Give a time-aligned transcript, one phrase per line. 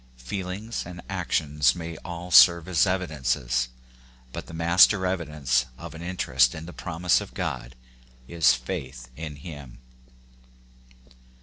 [0.17, 3.67] Feelings and actions may all serve as evidences;
[4.33, 7.75] but the mas ter evidence of an interest in the promise of God
[8.27, 9.77] is faith in him.